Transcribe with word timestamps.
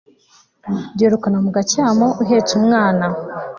duherukana 0.95 1.37
mu 1.45 1.49
gacyamo 1.57 2.07
uhetse 2.23 2.51
umwana 2.59 3.05